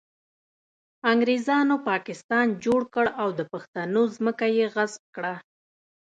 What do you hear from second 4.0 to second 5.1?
ځمکه یې غصب